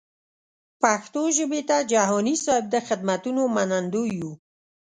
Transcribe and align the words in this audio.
پښتو 0.81 1.21
ژبې 1.37 1.61
ته 1.69 1.77
جهاني 1.91 2.35
صېب 2.43 2.63
د 2.73 2.75
خدمتونو 2.87 3.41
منندوی 3.55 4.09
یو. 4.19 4.31